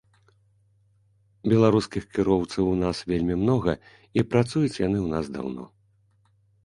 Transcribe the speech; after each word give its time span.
Беларускіх 1.51 2.03
кіроўцаў 2.17 2.65
у 2.71 2.73
нас 2.83 2.97
вельмі 3.11 3.35
многа, 3.45 3.73
і 4.21 4.25
працуюць 4.33 4.81
яны 4.87 4.97
ў 5.05 5.17
нас 5.17 5.25
даўно. 5.37 5.63